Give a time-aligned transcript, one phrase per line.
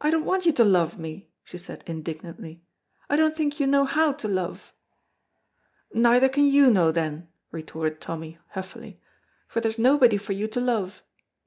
[0.00, 2.62] "I don't want you to love me," she said indignantly;
[3.10, 4.72] "I don't think you know how to love."
[5.92, 8.98] "Neither can you know, then," retorted Tommy, huffily,
[9.48, 11.02] "for there's nobody for you to love."